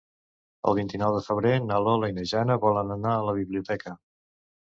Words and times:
El 0.69 0.75
vint-i-nou 0.77 1.11
de 1.17 1.21
febrer 1.25 1.51
na 1.65 1.77
Lola 1.87 2.09
i 2.13 2.17
na 2.17 2.25
Jana 2.33 2.57
volen 2.65 2.93
anar 2.95 3.11
a 3.19 3.27
la 3.27 3.35
biblioteca. 3.43 3.93